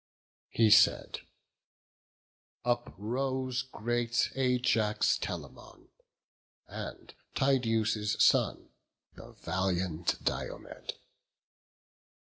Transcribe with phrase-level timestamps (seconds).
[0.49, 1.19] He said;
[2.65, 5.89] uprose great Ajax Telamon,
[6.67, 8.69] And Tydeus' son,
[9.13, 10.93] the valiant Diomed.